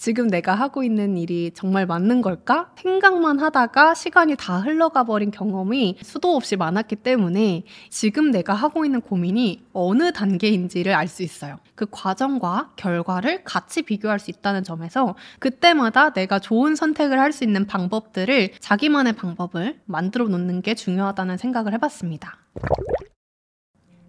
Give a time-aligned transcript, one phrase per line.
[0.00, 2.72] 지금 내가 하고 있는 일이 정말 맞는 걸까?
[2.78, 9.02] 생각만 하다가 시간이 다 흘러가 버린 경험이 수도 없이 많았기 때문에 지금 내가 하고 있는
[9.02, 11.58] 고민이 어느 단계인지를 알 수 있어요.
[11.74, 17.66] 그 과정과 결과를 같이 비교할 수 있다는 점에서 그때마다 내가 좋은 선택을 할 수 있는
[17.66, 22.38] 방법들을 자기만의 방법을 만들어 놓는 게 중요하다는 생각을 해봤습니다.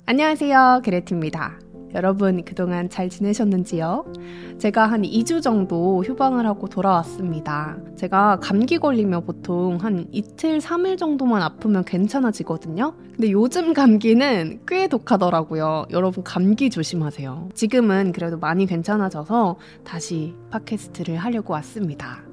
[0.05, 0.81] 안녕하세요.
[0.85, 1.70] 그레티입니다.
[1.93, 4.05] 여러분 그동안 잘 지내셨는지요?
[4.57, 7.77] 제가 한 2주 정도 휴방을 하고 돌아왔습니다.
[7.97, 12.93] 제가 감기 걸리면 보통 한 이틀, 3일 정도만 아프면 괜찮아지거든요.
[13.15, 15.85] 근데 요즘 감기는 꽤 독하더라고요.
[15.91, 17.49] 여러분 감기 조심하세요.
[17.53, 22.23] 지금은 그래도 많이 괜찮아져서 다시 팟캐스트를 하려고 왔습니다.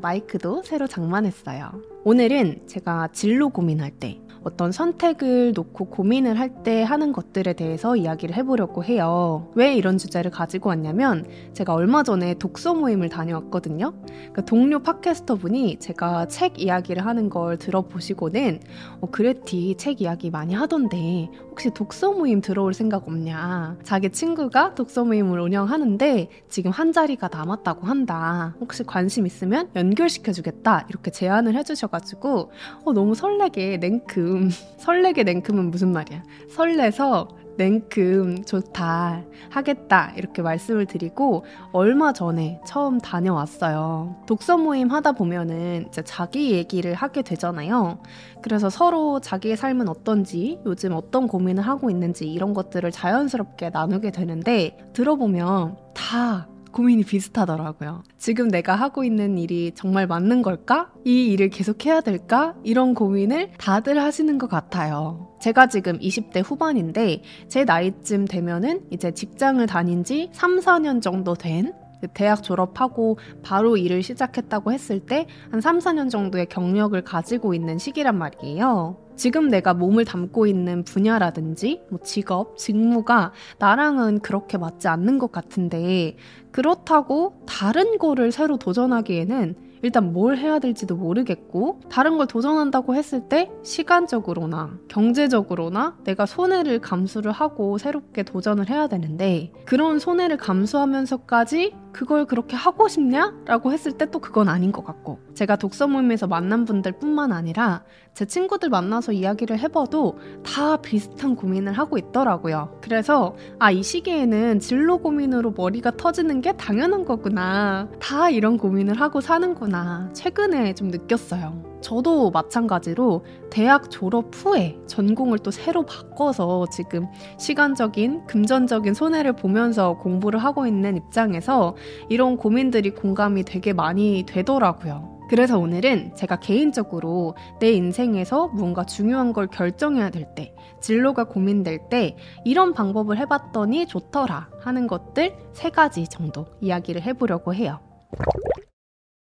[0.00, 1.80] 마이크도 새로 장만했어요.
[2.04, 8.34] 오늘은 제가 진로 고민할 때 어떤 선택을 놓고 고민을 할 때 하는 것들에 대해서 이야기를
[8.36, 9.50] 해보려고 해요.
[9.54, 13.92] 왜 이런 주제를 가지고 왔냐면 제가 얼마 전에 독서 모임을 다녀왔거든요.
[14.32, 18.60] 그 동료 팟캐스터 분이 제가 책 이야기를 하는 걸 들어보시고는
[19.00, 23.76] 어, 그레티 책 이야기 많이 하던데 혹시 독서 모임 들어올 생각 없냐.
[23.82, 28.54] 자기 친구가 독서 모임을 운영하는데 지금 한 자리가 남았다고 한다.
[28.60, 30.86] 혹시 관심 있으면 연결시켜주겠다.
[30.88, 32.50] 이렇게 제안을 해주셔가지고
[32.84, 34.50] 어, 너무 설레게 냉큼 냉큼.
[34.78, 36.22] 설레게 냉큼은 무슨 말이야?
[36.50, 44.14] 설레서 냉큼 좋다 하겠다 이렇게 말씀을 드리고 얼마 전에 처음 다녀왔어요.
[44.26, 47.98] 독서 모임 하다 보면은 이제 자기 얘기를 하게 되잖아요.
[48.42, 54.76] 그래서 서로 자기의 삶은 어떤지 요즘 어떤 고민을 하고 있는지 이런 것들을 자연스럽게 나누게 되는데
[54.92, 58.02] 들어보면 다 고민이 비슷하더라고요.
[58.18, 60.92] 지금 내가 하고 있는 일이 정말 맞는 걸까?
[61.06, 62.54] 이 일을 계속 해야 될까?
[62.64, 65.34] 이런 고민을 다들 하시는 것 같아요.
[65.40, 71.72] 제가 지금 20대 후반인데 제 나이쯤 되면은 이제 직장을 다닌 지 3, 4년 정도 된
[72.12, 78.18] 대학 졸업하고 바로 일을 시작했다고 했을 때 한 3, 4년 정도의 경력을 가지고 있는 시기란
[78.18, 78.98] 말이에요.
[79.16, 86.16] 지금 내가 몸을 담고 있는 분야라든지 뭐 직업, 직무가 나랑은 그렇게 맞지 않는 것 같은데
[86.52, 93.50] 그렇다고 다른 거를 새로 도전하기에는 일단 뭘 해야 될지도 모르겠고 다른 걸 도전한다고 했을 때
[93.62, 102.56] 시간적으로나 경제적으로나 내가 손해를 감수를 하고 새롭게 도전을 해야 되는데 그런 손해를 감수하면서까지 그걸 그렇게
[102.56, 103.32] 하고 싶냐?
[103.46, 107.82] 라고 했을 때 또 그건 아닌 것 같고 제가 독서 모임에서 만난 분들 뿐만 아니라
[108.14, 112.78] 제 친구들 만나서 이야기를 해봐도 다 비슷한 고민을 하고 있더라고요.
[112.80, 117.88] 그래서 아, 이 시기에는 진로 고민으로 머리가 터지는 게 당연한 거구나.
[118.00, 120.10] 다 이런 고민을 하고 사는구나.
[120.12, 121.76] 최근에 좀 느꼈어요.
[121.82, 127.06] 저도 마찬가지로 대학 졸업 후에 전공을 또 새로 바꿔서 지금
[127.38, 131.76] 시간적인, 금전적인 손해를 보면서 공부를 하고 있는 입장에서
[132.08, 135.16] 이런 고민들이 공감이 되게 많이 되더라고요.
[135.28, 142.16] 그래서 오늘은 제가 개인적으로 내 인생에서 뭔가 중요한 걸 결정해야 될 때, 진로가 고민될 때
[142.44, 147.80] 이런 방법을 해봤더니 좋더라 하는 것들 세 가지 정도 이야기를 해보려고 해요.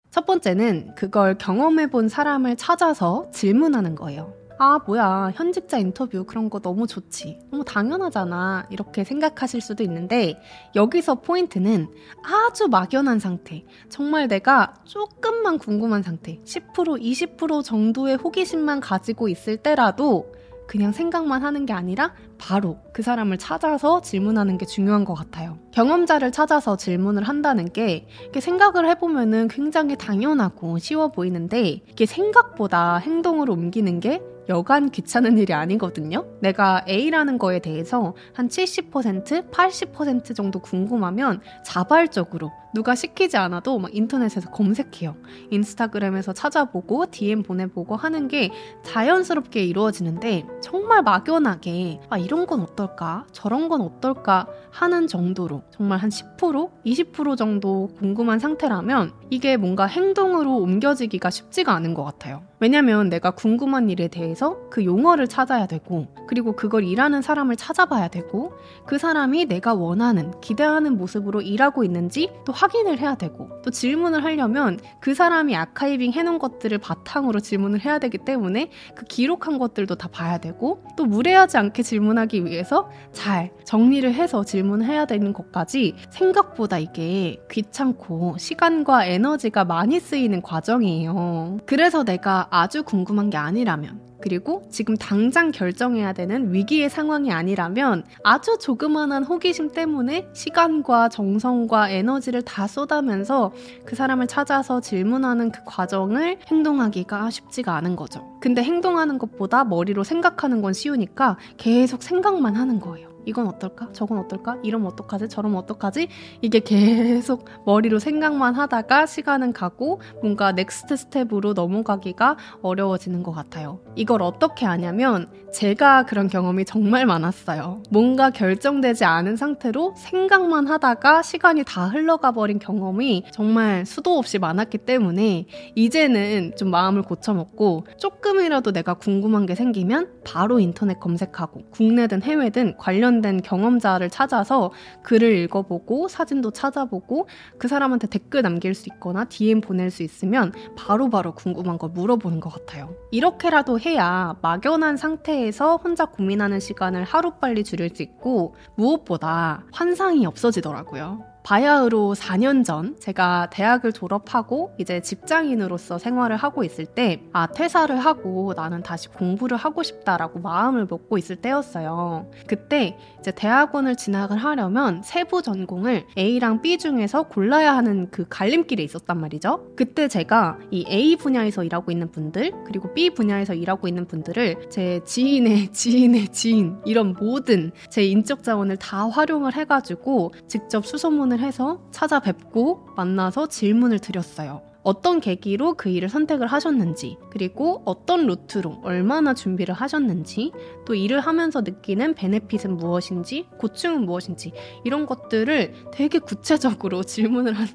[0.09, 4.38] 첫 번째는 그걸 경험해본 사람을 찾아서 질문하는 거예요.
[4.61, 5.31] 아, 뭐야.
[5.35, 7.39] 현직자 인터뷰 그런 거 너무 좋지.
[7.49, 8.67] 너무 당연하잖아.
[8.69, 10.37] 이렇게 생각하실 수도 있는데,
[10.75, 11.87] 여기서 포인트는
[12.23, 13.63] 아주 막연한 상태.
[13.87, 16.41] 정말 내가 조금만 궁금한 상태.
[16.43, 20.33] 10%, 20% 정도의 호기심만 가지고 있을 때라도
[20.67, 25.57] 그냥 생각만 하는 게 아니라 바로 그 사람을 찾아서 질문하는 게 중요한 것 같아요.
[25.71, 33.99] 경험자를 찾아서 질문을 한다는 게 생각을 해보면은 굉장히 당연하고 쉬워 보이는데 이게 생각보다 행동으로 옮기는
[33.99, 36.25] 게 여간 귀찮은 일이 아니거든요.
[36.41, 44.49] 내가 A라는 거에 대해서 한 70%, 80% 정도 궁금하면 자발적으로 누가 시키지 않아도 막 인터넷에서
[44.51, 45.15] 검색해요.
[45.49, 48.51] 인스타그램에서 찾아보고 DM 보내보고 하는 게
[48.83, 53.25] 자연스럽게 이루어지는데 정말 막연하게 아 이런 건 어떨까?
[53.31, 54.47] 저런 건 어떨까?
[54.71, 61.93] 하는 정도로 정말 한 10%, 20% 정도 궁금한 상태라면 이게 뭔가 행동으로 옮겨지기가 쉽지가 않은
[61.93, 62.43] 것 같아요.
[62.59, 68.53] 왜냐면 내가 궁금한 일에 대해서 그 용어를 찾아야 되고 그리고 그걸 일하는 사람을 찾아봐야 되고
[68.85, 74.79] 그 사람이 내가 원하는 기대하는 모습으로 일하고 있는지 또 확인을 해야 되고 또 질문을 하려면
[74.99, 80.37] 그 사람이 아카이빙 해놓은 것들을 바탕으로 질문을 해야 되기 때문에 그 기록한 것들도 다 봐야
[80.39, 87.41] 되고 또 무례하지 않게 질문하기 위해서 잘 정리를 해서 질문을 해야 되는 것까지 생각보다 이게
[87.49, 91.59] 귀찮고 시간과 에너지가 많이 쓰이는 과정이에요.
[91.65, 98.57] 그래서 내가 아주 궁금한 게 아니라면 그리고 지금 당장 결정해야 되는 위기의 상황이 아니라면 아주
[98.59, 103.51] 조그만한 호기심 때문에 시간과 정성과 에너지를 다 쏟아면서
[103.85, 108.37] 그 사람을 찾아서 질문하는 그 과정을 행동하기가 쉽지가 않은 거죠.
[108.41, 113.08] 근데 행동하는 것보다 머리로 생각하는 건 쉬우니까 계속 생각만 하는 거예요.
[113.25, 113.89] 이건 어떨까?
[113.93, 114.57] 저건 어떨까?
[114.63, 115.29] 이러면 어떡하지?
[115.29, 116.07] 저러면 어떡하지?
[116.41, 123.79] 이게 계속 머리로 생각만 하다가 시간은 가고 뭔가 next step으로 넘어가기가 어려워지는 것 같아요.
[123.95, 127.83] 이걸 어떻게 하냐면 제가 그런 경험이 정말 많았어요.
[127.89, 134.79] 뭔가 결정되지 않은 상태로 생각만 하다가 시간이 다 흘러가 버린 경험이 정말 수도 없이 많았기
[134.79, 135.45] 때문에
[135.75, 143.08] 이제는 좀 마음을 고쳐먹고 조금이라도 내가 궁금한 게 생기면 바로 인터넷 검색하고 국내든 해외든 관련
[143.21, 144.71] 된 경험자를 찾아서
[145.03, 147.27] 글을 읽어보고 사진도 찾아보고
[147.57, 152.39] 그 사람한테 댓글 남길 수 있거나 DM 보낼 수 있으면 바로바로 바로 궁금한 걸 물어보는
[152.39, 152.93] 것 같아요.
[153.11, 161.23] 이렇게라도 해야 막연한 상태에 상태에서 혼자 고민하는 시간을 하루빨리 줄일 수 있고 무엇보다 환상이 없어지더라고요.
[161.49, 168.53] 바야흐로 4년 전 제가 대학을 졸업하고 이제 직장인으로서 생활을 하고 있을 때, 아, 퇴사를 하고
[168.55, 172.29] 나는 다시 공부를 하고 싶다라고 마음을 먹고 있을 때였어요.
[172.45, 179.19] 그때 이제 대학원을 진학을 하려면 세부 전공을 A랑 B 중에서 골라야 하는 그 갈림길에 있었단
[179.19, 179.71] 말이죠.
[179.75, 185.01] 그때 제가 이 A 분야에서 일하고 있는 분들, 그리고 B 분야에서 일하고 있는 분들을 제
[185.03, 191.79] 지인의 지인의 지인, 이런 모든 제 인적 자원을 다 활용을 해가지고 직접 수소문 방문을 해서
[191.91, 194.68] 찾아뵙고 만나서 질문을 드렸어요.
[194.83, 200.51] 어떤 계기로 그 일을 선택을 하셨는지, 그리고 어떤 루트로 얼마나 준비를 하셨는지,
[200.85, 204.53] 또 일을 하면서 느끼는 베네핏은 무엇인지, 고충은 무엇인지,
[204.83, 207.67] 이런 것들을 되게 구체적으로 질문을 한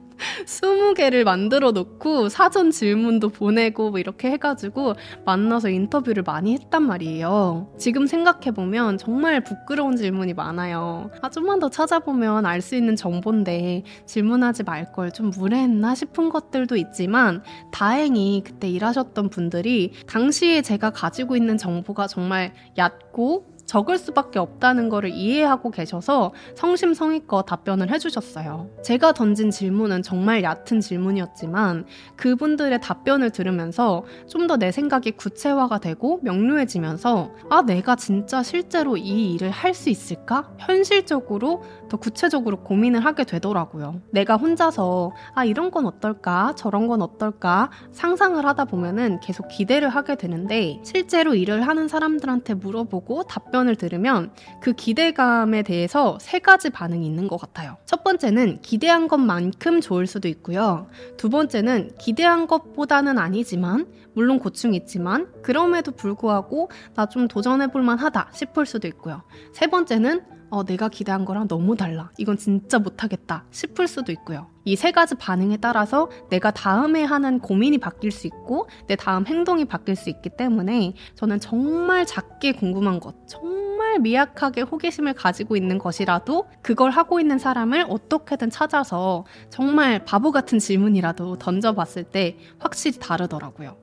[0.47, 7.73] 20개를 만들어 놓고 사전 질문도 보내고 뭐 이렇게 해가지고 만나서 인터뷰를 많이 했단 말이에요.
[7.79, 11.11] 지금 생각해보면 정말 부끄러운 질문이 많아요.
[11.21, 16.77] 아, 좀만 더 찾아보면 알 수 있는 정보인데 질문하지 말 걸 좀 무례했나 싶은 것들도
[16.77, 24.39] 있 지만 다행히 그때 일하셨던 분들이 당시에 제가 가지고 있는 정보가 정말 얕고 적을 수밖에
[24.39, 28.69] 없다는 것을 이해하고 계셔서 성심성의껏 답변을 해주셨어요.
[28.83, 31.87] 제가 던진 질문은 정말 얕은 질문이었지만
[32.17, 39.33] 그분들의 답변을 들으면서 좀 더 내 생각이 구체화가 되고 명료해지면서 아, 내가 진짜 실제로 이
[39.33, 40.53] 일을 할 수 있을까?
[40.59, 41.63] 현실적으로
[41.95, 44.01] 더 구체적으로 고민을 하게 되더라고요.
[44.11, 46.55] 내가 혼자서 아, 이런 건 어떨까?
[46.57, 47.71] 저런 건 어떨까?
[47.93, 54.31] 상상을 하다 보면은 계속 기대를 하게 되는데 실제로 일을 하는 사람들한테 물어보고 답변 답변을 들으면
[54.61, 57.77] 그 기대감에 대해서 세 가지 반응이 있는 것 같아요.
[57.85, 60.89] 첫 번째는 기대한 것만큼 좋을 수도 있고요.
[61.17, 68.31] 두 번째는 기대한 것보다는 아니지만, 물론 고충이 있지만, 그럼에도 불구하고 나 좀 도전해 볼 만하다
[68.33, 69.23] 싶을 수도 있고요.
[69.53, 70.23] 세 번째는
[70.55, 72.13] 어, 내가 기대한 거랑 너무 달라.
[72.17, 74.47] 이건 진짜 못하겠다 싶을 수도 있고요.
[74.65, 79.65] 이 세 가지 반응에 따라서 내가 다음에 하는 고민이 바뀔 수 있고 내 다음 행동이
[79.65, 86.47] 바뀔 수 있기 때문에 저는 정말 작게 궁금한 것, 정말 미약하게 호기심을 가지고 있는 것이라도
[86.63, 93.77] 그걸 하고 있는 사람을 어떻게든 찾아서 정말 바보 같은 질문이라도 던져봤을 때 확실히 다르더라고요.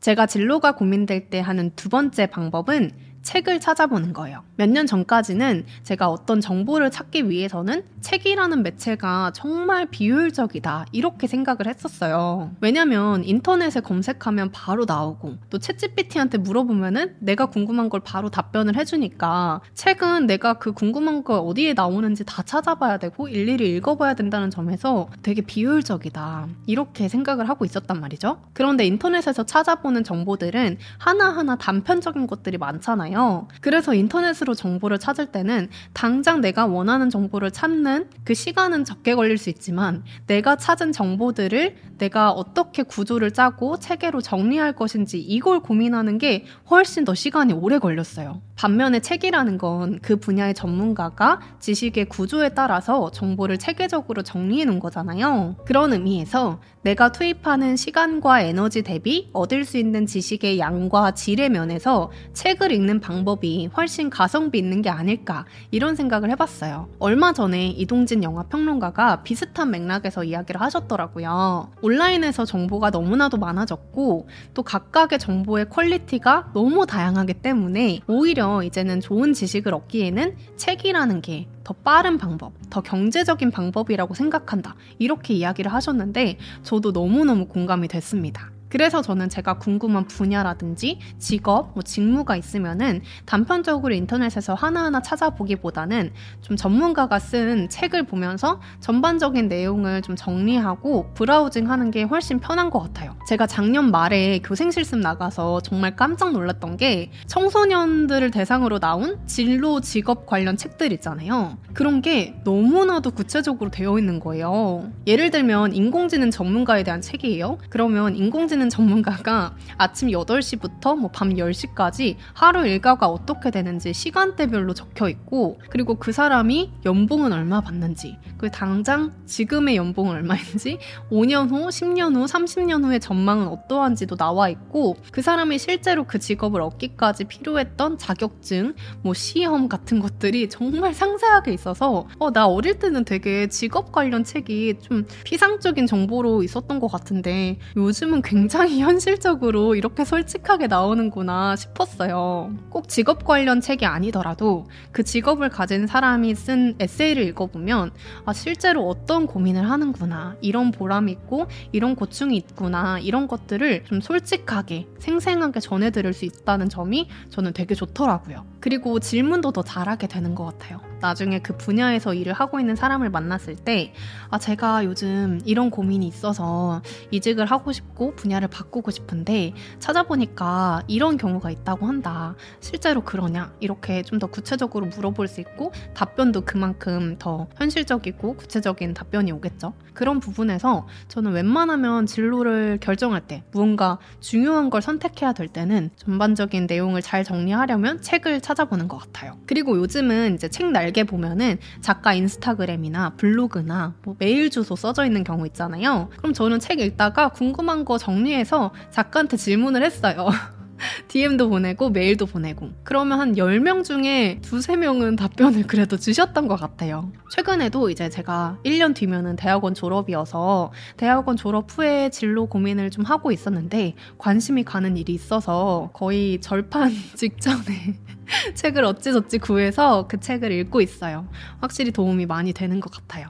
[0.00, 2.92] 제가 진로가 고민될 때 하는 두 번째 방법은
[3.26, 4.42] 책을 찾아보는 거예요.
[4.56, 10.86] 몇 년 전까지는 제가 어떤 정보를 찾기 위해서는 책이라는 매체가 정말 비효율적이다.
[10.92, 12.50] 이렇게 생각을 했었어요.
[12.60, 20.26] 왜냐면 인터넷에 검색하면 바로 나오고 또 챗GPT한테 물어보면은 내가 궁금한 걸 바로 답변을 해주니까 책은
[20.26, 26.48] 내가 그 궁금한 거 어디에 나오는지 다 찾아봐야 되고 일일이 읽어봐야 된다는 점에서 되게 비효율적이다.
[26.66, 28.38] 이렇게 생각을 하고 있었단 말이죠.
[28.52, 33.15] 그런데 인터넷에서 찾아보는 정보들은 하나하나 단편적인 것들이 많잖아요.
[33.16, 33.48] 있잖아요.
[33.60, 39.48] 그래서 인터넷으로 정보를 찾을 때는 당장 내가 원하는 정보를 찾는 그 시간은 적게 걸릴 수
[39.48, 47.04] 있지만 내가 찾은 정보들을 내가 어떻게 구조를 짜고 체계로 정리할 것인지 이걸 고민하는 게 훨씬
[47.04, 48.42] 더 시간이 오래 걸렸어요.
[48.54, 55.56] 반면에 책이라는 건 그 분야의 전문가가 지식의 구조에 따라서 정보를 체계적으로 정리해 놓은 거잖아요.
[55.64, 62.72] 그런 의미에서 내가 투입하는 시간과 에너지 대비 얻을 수 있는 지식의 양과 질의 면에서 책을
[62.72, 66.88] 읽는 방법이 훨씬 가성비 있는 게 아닐까 이런 생각을 해봤어요.
[66.98, 71.70] 얼마 전에 이동진 영화 평론가가 비슷한 맥락에서 이야기를 하셨더라고요.
[71.82, 79.72] 온라인에서 정보가 너무나도 많아졌고 또 각각의 정보의 quality가 너무 다양하기 때문에 오히려 이제는 좋은 지식을
[79.72, 84.76] 얻기에는 책이라는 게 더 빠른 방법, 더 경제적인 방법이라고 생각한다.
[85.00, 88.52] 이렇게 이야기를 하셨는데 저도 너무너무 공감이 됐습니다.
[88.68, 97.18] 그래서 저는 제가 궁금한 분야라든지 직업, 뭐 직무가 있으면은 단편적으로 인터넷에서 하나하나 찾아보기보다는 좀 전문가가
[97.18, 103.16] 쓴 책을 보면서 전반적인 내용을 좀 정리하고 브라우징 하는 게 훨씬 편한 것 같아요.
[103.28, 110.26] 제가 작년 말에 교생 실습 나가서 정말 깜짝 놀랐던 게 청소년들을 대상으로 나온 진로 직업
[110.26, 111.56] 관련 책들 있잖아요.
[111.72, 114.90] 그런 게 너무나도 구체적으로 되어 있는 거예요.
[115.06, 117.58] 예를 들면 인공지능 전문가에 대한 책이에요.
[117.68, 125.58] 그러면 인공지능 전문가가 아침 8시부터 뭐 밤 10시까지 하루 일과가 어떻게 되는지 시간대별로 적혀 있고
[125.70, 130.78] 그리고 그 사람이 연봉은 얼마 받는지 그 당장 지금의 연봉은 얼마인지
[131.10, 136.60] 5년 후, 10년 후, 30년 후의 전망은 어떠한지도 나와 있고 그 사람이 실제로 그 직업을
[136.60, 143.48] 얻기까지 필요했던 자격증, 뭐 시험 같은 것들이 정말 상세하게 있어서 어, 나 어릴 때는 되게
[143.48, 148.45] 직업 관련 책이 좀 피상적인 정보로 있었던 것 같은데 요즘은 굉장히
[148.78, 152.52] 현실적으로 이렇게 솔직하게 나오는구나 싶었어요.
[152.70, 157.92] 꼭 직업 관련 책이 아니더라도 그 직업을 가진 사람이 쓴 에세이를 읽어보면
[158.24, 160.36] 아, 실제로 어떤 고민을 하는구나.
[160.40, 162.98] 이런 보람이 있고, 이런 고충이 있구나.
[162.98, 168.44] 이런 것들을 좀 솔직하게, 생생하게 전해드릴 수 있다는 점이 저는 되게 좋더라고요.
[168.60, 170.80] 그리고 질문도 더 잘하게 되는 것 같아요.
[171.00, 173.92] 나중에 그 분야에서 일을 하고 있는 사람을 만났을 때,
[174.30, 181.50] 아, 제가 요즘 이런 고민이 있어서 이직을 하고 싶고 분야를 바꾸고 싶은데 찾아보니까 이런 경우가
[181.50, 182.34] 있다고 한다.
[182.60, 183.52] 실제로 그러냐?
[183.60, 189.74] 이렇게 좀 더 구체적으로 물어볼 수 있고 답변도 그만큼 더 현실적이고 구체적인 답변이 오겠죠.
[189.92, 197.02] 그런 부분에서 저는 웬만하면 진로를 결정할 때 무언가 중요한 걸 선택해야 될 때는 전반적인 내용을
[197.02, 199.38] 잘 정리하려면 책을 찾아보는 것 같아요.
[199.46, 205.46] 그리고 요즘은 이제 책 날개 보면은 작가 인스타그램이나 블로그나 뭐 메일 주소 써져 있는 경우
[205.46, 206.08] 있잖아요.
[206.16, 210.28] 그럼 저는 책 읽다가 궁금한 거 정리해서 작가한테 질문을 했어요.
[211.08, 217.10] DM도 보내고 메일도 보내고 그러면 한 10명 중에 두세 명은 답변을 그래도 주셨던 것 같아요.
[217.30, 223.94] 최근에도 이제 제가 1년 뒤면은 대학원 졸업이어서 대학원 졸업 후에 진로 고민을 좀 하고 있었는데
[224.18, 227.96] 관심이 가는 일이 있어서 거의 절판 직전에
[228.54, 231.28] 책을 어찌저찌 구해서 그 책을 읽고 있어요.
[231.60, 233.28] 확실히 도움이 많이 되는 것 같아요.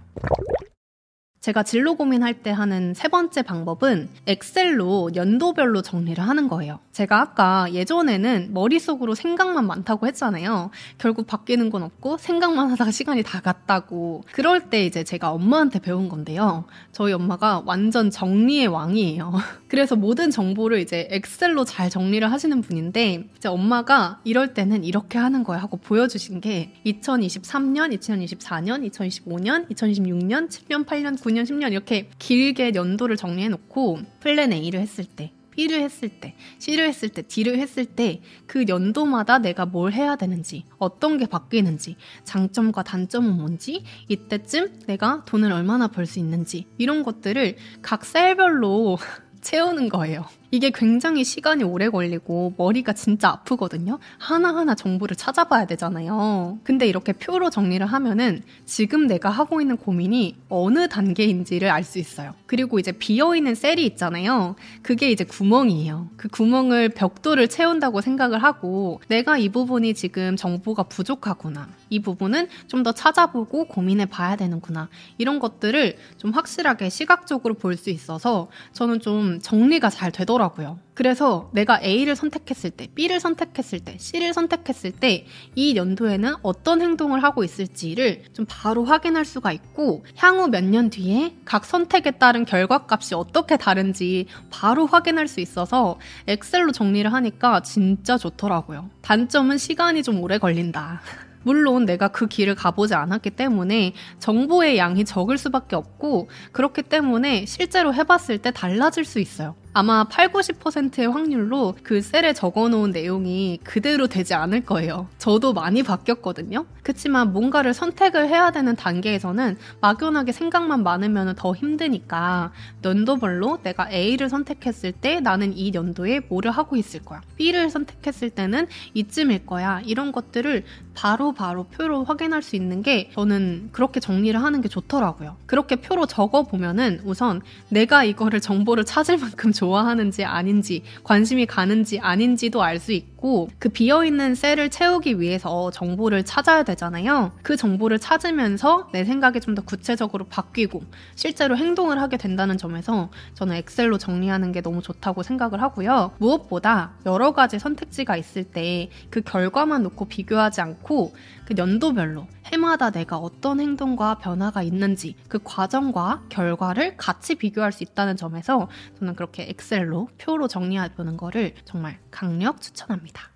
[1.46, 6.80] 제가 진로 고민할 때 하는 세 번째 방법은 엑셀로 연도별로 정리를 하는 거예요.
[6.90, 10.70] 제가 아까 예전에는 머릿속으로 생각만 많다고 했잖아요.
[10.98, 14.24] 결국 바뀌는 건 없고 생각만 하다가 시간이 다 갔다고.
[14.32, 16.64] 그럴 때 이제 제가 엄마한테 배운 건데요.
[16.90, 19.34] 저희 엄마가 완전 정리의 왕이에요.
[19.68, 25.44] 그래서 모든 정보를 이제 엑셀로 잘 정리를 하시는 분인데 이제 엄마가 이럴 때는 이렇게 하는
[25.44, 32.72] 거야 하고 보여주신 게 2023년, 2024년, 2025년, 2026년, 7년, 8년, 9년 5년, 10년 이렇게 길게
[32.74, 37.86] 연도를 정리해 놓고 plan A를 했을 때 B를 했을 때, C를 했을 때, D를 했을
[37.86, 45.24] 때 그 연도마다 내가 뭘 해야 되는지, 어떤 게 바뀌는지, 장점과 단점은 뭔지, 이때쯤 내가
[45.24, 48.98] 돈을 얼마나 벌 수 있는지 이런 것들을 각 셀별로
[49.40, 50.26] 채우는 거예요.
[50.50, 53.98] 이게 굉장히 시간이 오래 걸리고 머리가 진짜 아프거든요.
[54.18, 56.58] 하나하나 정보를 찾아봐야 되잖아요.
[56.62, 62.34] 근데 이렇게 표로 정리를 하면은 지금 내가 하고 있는 고민이 어느 단계인지를 알 수 있어요.
[62.46, 64.56] 그리고 이제 비어있는 셀이 있잖아요.
[64.82, 66.08] 그게 이제 구멍이에요.
[66.16, 71.68] 그 구멍을 벽돌을 채운다고 생각을 하고 내가 이 부분이 지금 정보가 부족하구나.
[71.90, 74.88] 이 부분은 좀 더 찾아보고 고민해 봐야 되는구나.
[75.18, 80.35] 이런 것들을 좀 확실하게 시각적으로 볼 수 있어서 저는 좀 정리가 잘 되더라고요.
[80.36, 80.78] 하더라고요.
[80.94, 87.22] 그래서 내가 A를 선택했을 때, B를 선택했을 때, C를 선택했을 때 이 연도에는 어떤 행동을
[87.22, 93.14] 하고 있을지를 좀 바로 확인할 수가 있고 향후 몇 년 뒤에 각 선택에 따른 결과값이
[93.14, 98.90] 어떻게 다른지 바로 확인할 수 있어서 엑셀로 정리를 하니까 진짜 좋더라고요.
[99.02, 101.00] 단점은 시간이 좀 오래 걸린다.
[101.44, 107.94] 물론 내가 그 길을 가보지 않았기 때문에 정보의 양이 적을 수밖에 없고 그렇기 때문에 실제로
[107.94, 109.54] 해봤을 때 달라질 수 있어요.
[109.78, 115.06] 아마 8, 90%의 확률로 그 셀에 적어놓은 내용이 그대로 되지 않을 거예요.
[115.18, 116.64] 저도 많이 바뀌었거든요.
[116.82, 122.52] 그렇지만 뭔가를 선택을 해야 되는 단계에서는 막연하게 생각만 많으면 더 힘드니까
[122.84, 127.20] 연도별로 내가 A를 선택했을 때 나는 이 연도에 뭐를 하고 있을 거야.
[127.36, 129.82] B를 선택했을 때는 이쯤일 거야.
[129.84, 130.64] 이런 것들을
[130.94, 135.36] 바로 바로 표로 확인할 수 있는 게 저는 그렇게 정리를 하는 게 좋더라고요.
[135.44, 141.98] 그렇게 표로 적어 보면은 우선 내가 이거를 정보를 찾을 만큼 좋 아하는지 아닌지 관심이 가는지
[141.98, 147.32] 아닌지도 알 수 있고 그 비어있는 셀을 채우기 위해서 정보를 찾아야 되잖아요.
[147.42, 150.82] 그 정보를 찾으면서 내 생각이 좀 더 구체적으로 바뀌고
[151.14, 156.12] 실제로 행동을 하게 된다는 점에서 저는 엑셀로 정리하는 게 너무 좋다고 생각을 하고요.
[156.18, 161.14] 무엇보다 여러 가지 선택지가 있을 때 그 결과만 놓고 비교하지 않고
[161.46, 168.16] 그 연도별로 해마다 내가 어떤 행동과 변화가 있는지 그 과정과 결과를 같이 비교할 수 있다는
[168.16, 173.30] 점에서 저는 그렇게 엑셀로 표로 정리해 보는 거를 정말 강력 추천합니다.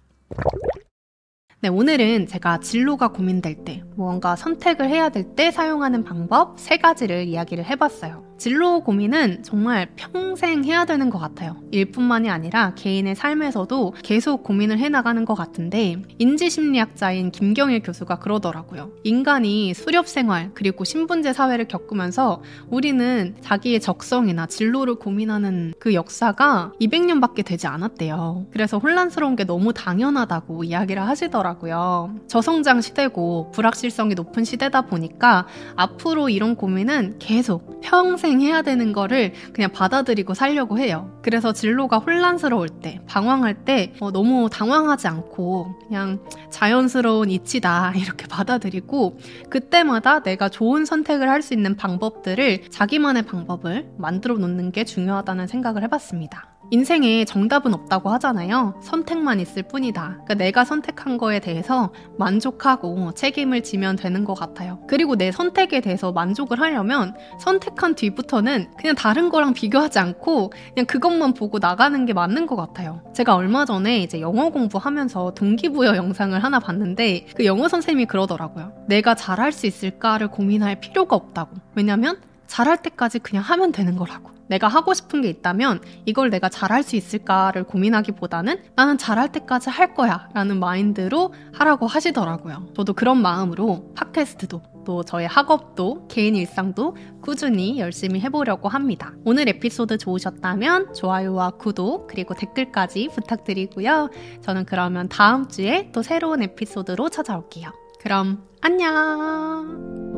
[1.63, 7.25] 네, 오늘은 제가 진로가 고민될 때, 무언가 선택을 해야 될 때 사용하는 방법 세 가지를
[7.29, 8.31] 이야기를 해봤어요.
[8.41, 11.57] 진로 고민은 정말 평생 해야 되는 것 같아요.
[11.73, 18.93] 일뿐만이 아니라 개인의 삶에서도 계속 고민을 해나가는 것 같은데 인지심리학자인 김경일 교수가 그러더라고요.
[19.05, 27.45] 인간이 수렵 생활 그리고 신분제 사회를 겪으면서 우리는 자기의 적성이나 진로를 고민하는 그 역사가 200년밖에
[27.45, 28.47] 되지 않았대요.
[28.53, 32.15] 그래서 혼란스러운 게 너무 당연하다고 이야기를 하시더라고요.
[32.27, 39.33] 저성장 시대고 불확실 성이 높은 시대다 보니까 앞으로 이런 고민은 계속 평생 해야 되는 거를
[39.53, 41.11] 그냥 받아들이고 살려고 해요.
[41.23, 46.21] 그래서 진로가 혼란스러울 때, 방황할 때 어, 너무 당황하지 않고 그냥
[46.51, 49.19] 자연스러운 이치다 이렇게 받아들이고
[49.51, 55.83] 그때마다 내가 좋은 선택을 할 수 있는 방법들을 자기만의 방법을 만들어 놓는 게 중요하다는 생각을
[55.85, 56.60] 해봤습니다.
[56.71, 58.75] 인생에 정답은 없다고 하잖아요.
[58.81, 60.03] 선택만 있을 뿐이다.
[60.03, 64.79] 그러니까 내가 선택한 거에 대해서 만족하고 책임을 지면 되는 것 같아요.
[64.87, 71.35] 그리고 내 선택에 대해서 만족을 하려면 선택한 뒤부터는 그냥 다른 거랑 비교하지 않고 그냥 그것만
[71.35, 73.03] 보고 나가는 게 맞는 것 같아요.
[73.15, 78.73] 제가 얼마 전에 이제 영어 공부하면서 동기부여 영상을 하나 봤는데 그 영어 선생님이 그러더라고요.
[78.87, 81.57] 내가 잘할 수 있을까를 고민할 필요가 없다고.
[81.75, 84.33] 왜냐면 잘할 때까지 그냥 하면 되는 거라고.
[84.49, 89.95] 내가 하고 싶은 게 있다면 이걸 내가 잘할 수 있을까를 고민하기보다는 나는 잘할 때까지 할
[89.95, 92.67] 거야 라는 마인드로 하라고 하시더라고요.
[92.75, 99.13] 저도 그런 마음으로 팟캐스트도 또 저의 학업도 개인 일상도 꾸준히 열심히 해보려고 합니다.
[99.25, 104.11] 오늘 에피소드 좋으셨다면 좋아요와 구독 그리고 댓글까지 부탁드리고요.
[104.41, 107.71] 저는 그러면 다음 주에 또 새로운 에피소드로 찾아올게요.
[108.01, 110.10] 그럼 안녕!